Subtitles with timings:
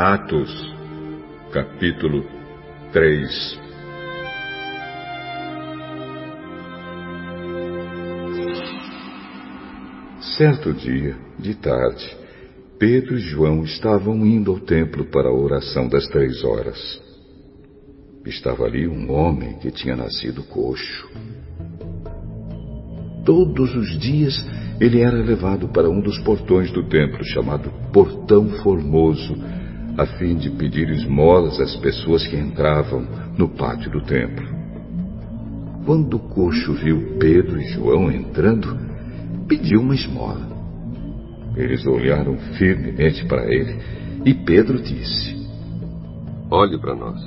[0.00, 0.48] Atos,
[1.50, 2.24] capítulo
[2.92, 3.60] 3
[10.36, 12.16] Certo dia, de tarde,
[12.78, 16.78] Pedro e João estavam indo ao templo para a oração das três horas.
[18.24, 21.10] Estava ali um homem que tinha nascido coxo.
[23.24, 24.34] Todos os dias
[24.80, 29.57] ele era levado para um dos portões do templo, chamado Portão Formoso,
[29.98, 33.04] a fim de pedir esmolas às pessoas que entravam
[33.36, 34.46] no pátio do templo.
[35.84, 38.78] Quando o coxo viu Pedro e João entrando,
[39.48, 40.46] pediu uma esmola.
[41.56, 43.76] Eles olharam firmemente para ele
[44.24, 45.36] e Pedro disse:
[46.48, 47.20] Olhe para nós.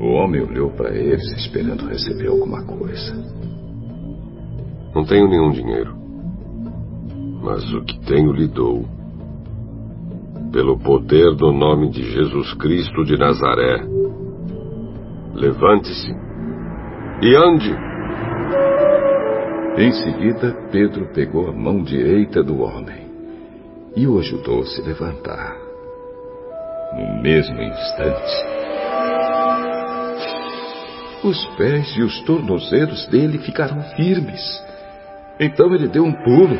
[0.00, 3.14] O homem olhou para eles esperando receber alguma coisa.
[4.94, 5.94] Não tenho nenhum dinheiro,
[7.42, 8.95] mas o que tenho lhe dou.
[10.56, 13.84] Pelo poder do nome de Jesus Cristo de Nazaré,
[15.34, 16.10] levante-se
[17.20, 17.76] e ande.
[19.76, 23.06] Em seguida, Pedro pegou a mão direita do homem
[23.94, 25.58] e o ajudou a se levantar.
[26.94, 28.46] No mesmo instante,
[31.22, 34.40] os pés e os tornozelos dele ficaram firmes.
[35.38, 36.58] Então ele deu um pulo,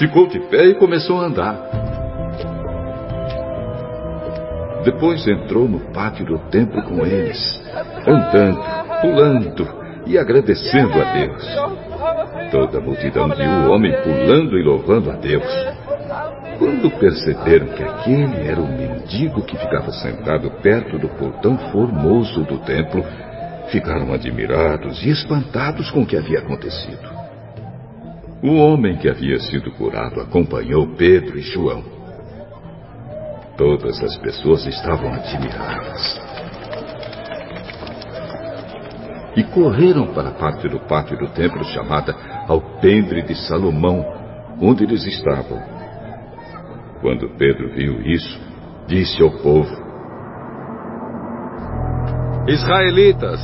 [0.00, 1.56] ficou de pé e começou a andar.
[4.82, 7.62] Depois entrou no pátio do templo com eles,
[8.06, 8.60] andando,
[9.02, 9.68] pulando,
[10.06, 11.46] e agradecendo a Deus.
[12.50, 15.44] Toda a multidão viu o homem pulando e louvando a Deus.
[16.58, 22.58] Quando perceberam que aquele era o mendigo que ficava sentado perto do portão formoso do
[22.60, 23.04] templo,
[23.70, 27.19] ficaram admirados e espantados com o que havia acontecido.
[28.42, 31.84] O homem que havia sido curado acompanhou Pedro e João.
[33.56, 36.18] Todas as pessoas estavam admiradas
[39.36, 42.14] e correram para a parte do pátio do templo chamada
[42.48, 44.04] Alpendre de Salomão,
[44.58, 45.60] onde eles estavam.
[47.02, 48.40] Quando Pedro viu isso,
[48.86, 49.70] disse ao povo:
[52.48, 53.40] Israelitas,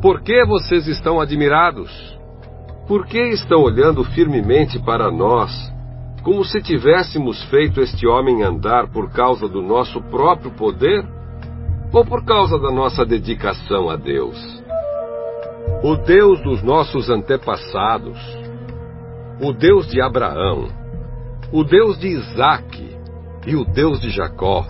[0.00, 2.14] por que vocês estão admirados?
[2.86, 5.50] Por que estão olhando firmemente para nós,
[6.22, 11.04] como se tivéssemos feito este homem andar por causa do nosso próprio poder?
[11.94, 14.36] ou por causa da nossa dedicação a Deus.
[15.82, 18.18] O Deus dos nossos antepassados,
[19.40, 20.68] o Deus de Abraão,
[21.52, 22.96] o Deus de Isaque
[23.46, 24.66] e o Deus de Jacó,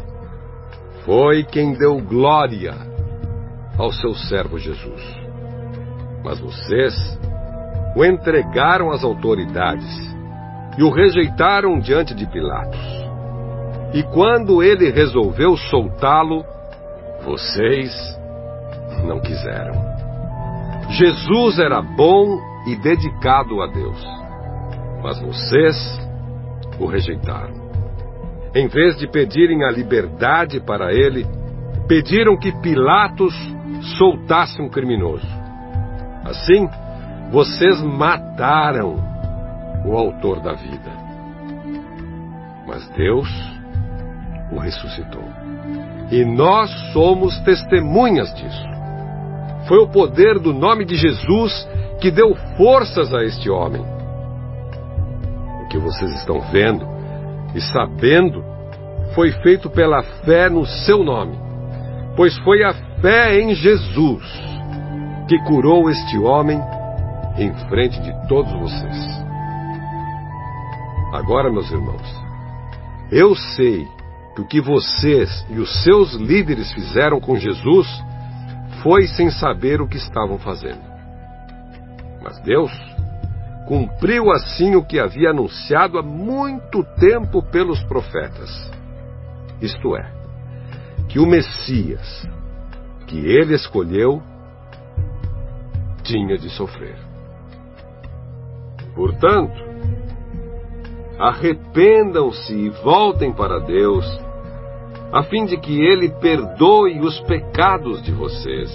[1.06, 2.74] foi quem deu glória
[3.78, 5.02] ao seu servo Jesus.
[6.22, 6.94] Mas vocês
[7.94, 10.14] o entregaram às autoridades
[10.76, 12.80] e o rejeitaram diante de Pilatos.
[13.92, 16.44] E quando ele resolveu soltá-lo,
[17.24, 17.92] vocês
[19.04, 19.74] não quiseram.
[20.90, 24.04] Jesus era bom e dedicado a Deus,
[25.02, 26.00] mas vocês
[26.78, 27.54] o rejeitaram.
[28.54, 31.26] Em vez de pedirem a liberdade para ele,
[31.88, 33.34] pediram que Pilatos
[33.98, 35.26] soltasse um criminoso.
[36.24, 36.68] Assim,
[37.30, 38.96] vocês mataram
[39.84, 40.90] o autor da vida.
[42.66, 43.28] Mas Deus
[44.52, 45.24] o ressuscitou.
[46.10, 48.74] E nós somos testemunhas disso.
[49.66, 51.68] Foi o poder do nome de Jesus
[52.00, 53.82] que deu forças a este homem.
[55.62, 56.86] O que vocês estão vendo
[57.54, 58.44] e sabendo
[59.14, 61.38] foi feito pela fé no seu nome,
[62.16, 64.22] pois foi a fé em Jesus
[65.28, 66.60] que curou este homem
[67.36, 69.24] em frente de todos vocês.
[71.12, 72.24] Agora, meus irmãos,
[73.10, 73.86] eu sei
[74.34, 77.86] que o que vocês e os seus líderes fizeram com Jesus
[78.82, 80.82] foi sem saber o que estavam fazendo.
[82.22, 82.72] Mas Deus
[83.66, 88.50] cumpriu assim o que havia anunciado há muito tempo pelos profetas.
[89.60, 90.10] Isto é,
[91.08, 92.28] que o Messias,
[93.06, 94.22] que ele escolheu,
[96.02, 97.13] tinha de sofrer.
[98.94, 99.62] Portanto,
[101.18, 104.06] arrependam-se e voltem para Deus,
[105.12, 108.70] a fim de que Ele perdoe os pecados de vocês.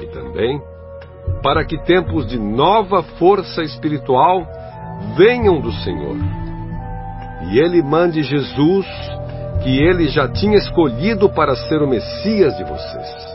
[0.00, 0.60] E também
[1.42, 4.46] para que tempos de nova força espiritual
[5.16, 6.16] venham do Senhor.
[7.50, 8.86] E Ele mande Jesus,
[9.62, 13.30] que Ele já tinha escolhido para ser o Messias de vocês.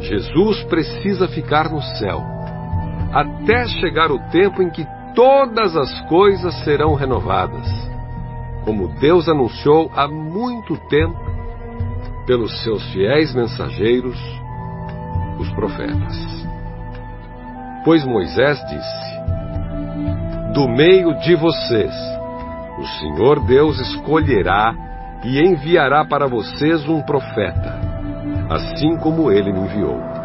[0.00, 2.22] Jesus precisa ficar no céu,
[3.12, 7.66] até chegar o tempo em que todas as coisas serão renovadas,
[8.64, 11.18] como Deus anunciou há muito tempo
[12.26, 14.18] pelos seus fiéis mensageiros,
[15.38, 16.46] os profetas.
[17.84, 21.94] Pois Moisés disse: Do meio de vocês,
[22.78, 24.72] o Senhor Deus escolherá
[25.24, 27.78] e enviará para vocês um profeta,
[28.48, 30.19] assim como ele me enviou.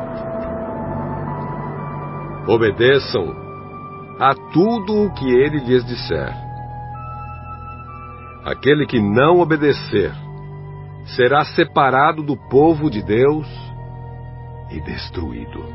[2.48, 3.36] Obedeçam
[4.20, 6.32] a tudo o que ele lhes disser.
[8.46, 10.14] Aquele que não obedecer
[11.16, 13.48] será separado do povo de Deus
[14.72, 15.66] e destruído.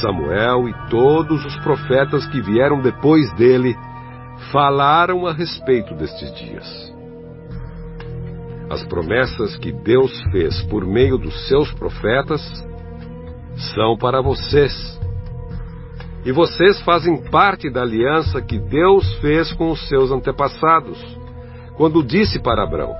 [0.00, 3.74] Samuel e todos os profetas que vieram depois dele
[4.52, 6.94] falaram a respeito destes dias.
[8.70, 12.40] As promessas que Deus fez por meio dos seus profetas
[13.74, 15.00] são para vocês.
[16.24, 20.98] E vocês fazem parte da aliança que Deus fez com os seus antepassados,
[21.76, 22.94] quando disse para Abraão: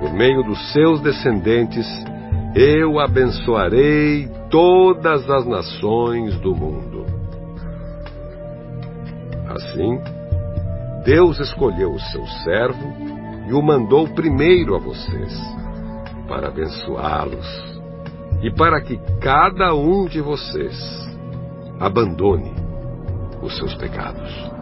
[0.00, 1.86] Por meio dos seus descendentes,
[2.54, 7.06] eu abençoarei todas as nações do mundo.
[9.48, 10.00] Assim,
[11.04, 12.92] Deus escolheu o seu servo
[13.48, 15.40] e o mandou primeiro a vocês,
[16.26, 17.75] para abençoá-los
[18.42, 20.76] e para que cada um de vocês
[21.80, 22.52] abandone
[23.42, 24.55] os seus pecados.